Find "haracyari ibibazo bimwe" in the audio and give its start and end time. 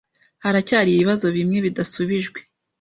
0.43-1.57